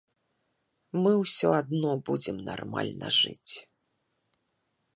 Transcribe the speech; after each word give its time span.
Мы 1.03 1.11
ўсё 1.23 1.47
адно 1.61 1.91
будзем 2.07 2.37
нармальна 2.49 3.07
жыць. 3.19 3.53